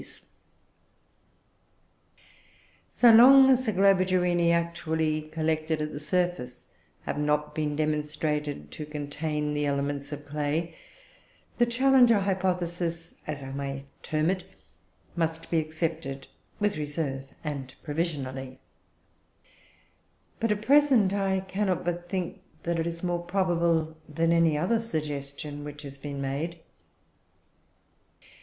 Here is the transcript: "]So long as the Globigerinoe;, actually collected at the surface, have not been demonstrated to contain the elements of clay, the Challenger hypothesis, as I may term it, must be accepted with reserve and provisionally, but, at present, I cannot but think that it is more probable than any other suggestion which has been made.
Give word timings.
"]So 2.89 3.11
long 3.11 3.51
as 3.51 3.67
the 3.67 3.71
Globigerinoe;, 3.71 4.49
actually 4.51 5.21
collected 5.29 5.79
at 5.79 5.91
the 5.91 5.99
surface, 5.99 6.65
have 7.03 7.19
not 7.19 7.53
been 7.53 7.75
demonstrated 7.75 8.71
to 8.71 8.85
contain 8.87 9.53
the 9.53 9.67
elements 9.67 10.11
of 10.11 10.25
clay, 10.25 10.73
the 11.59 11.67
Challenger 11.67 12.17
hypothesis, 12.17 13.19
as 13.27 13.43
I 13.43 13.51
may 13.51 13.85
term 14.01 14.31
it, 14.31 14.43
must 15.15 15.51
be 15.51 15.59
accepted 15.59 16.25
with 16.59 16.77
reserve 16.77 17.25
and 17.43 17.75
provisionally, 17.83 18.57
but, 20.39 20.51
at 20.51 20.63
present, 20.63 21.13
I 21.13 21.41
cannot 21.41 21.85
but 21.85 22.09
think 22.09 22.41
that 22.63 22.79
it 22.79 22.87
is 22.87 23.03
more 23.03 23.21
probable 23.21 23.95
than 24.09 24.31
any 24.31 24.57
other 24.57 24.79
suggestion 24.79 25.63
which 25.63 25.83
has 25.83 25.99
been 25.99 26.19
made. 26.19 26.59